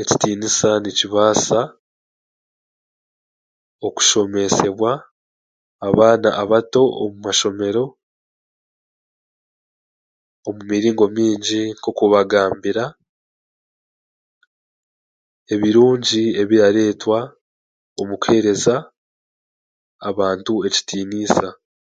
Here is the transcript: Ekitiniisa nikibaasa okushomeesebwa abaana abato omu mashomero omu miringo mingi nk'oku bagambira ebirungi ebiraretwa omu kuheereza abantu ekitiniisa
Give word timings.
Ekitiniisa 0.00 0.70
nikibaasa 0.82 1.60
okushomeesebwa 3.86 4.92
abaana 5.88 6.28
abato 6.42 6.82
omu 7.02 7.16
mashomero 7.24 7.84
omu 10.46 10.60
miringo 10.70 11.04
mingi 11.16 11.62
nk'oku 11.74 12.04
bagambira 12.12 12.84
ebirungi 15.52 16.22
ebiraretwa 16.42 17.18
omu 18.00 18.14
kuheereza 18.22 18.74
abantu 20.08 20.52
ekitiniisa 20.68 21.48